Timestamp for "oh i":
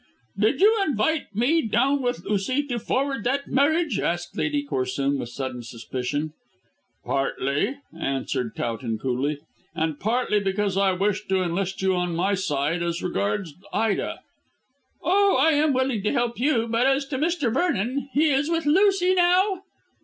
15.03-15.51